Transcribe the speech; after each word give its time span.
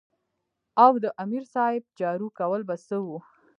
او 0.83 0.91
د 1.03 1.05
امیر 1.23 1.43
صېب 1.53 1.83
جارو 1.99 2.27
کول 2.39 2.61
به 2.67 2.75
څۀ 2.87 2.97
وو 3.01 3.17
ـ 3.21 3.25